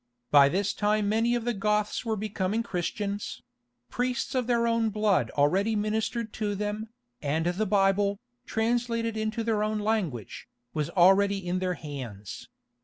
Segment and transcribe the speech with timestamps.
[0.31, 3.43] By this time many of the Goths were becoming Christians:
[3.91, 6.89] priests of their own blood already ministered to them,
[7.21, 12.49] and the Bible, translated into their own language, was already in their hands.